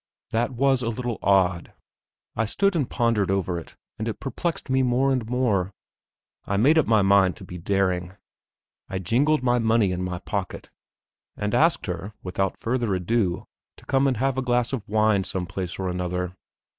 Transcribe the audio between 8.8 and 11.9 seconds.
I jingled my money in my pocket, and asked